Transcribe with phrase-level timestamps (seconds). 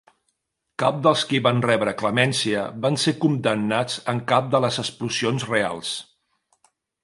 [0.83, 5.97] Cap dels qui van rebre clemència van ser condemnats en cap de les explosions reals.